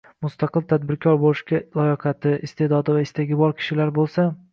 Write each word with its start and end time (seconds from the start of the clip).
mustaqil 0.25 0.63
tadbirkor 0.69 1.19
bo‘lishga 1.23 1.59
layoqati, 1.79 2.31
iste’dodi 2.47 2.97
va 2.97 3.05
istagi 3.09 3.39
bor 3.43 3.55
kishilar 3.61 3.93
bo‘lsa 3.99 4.27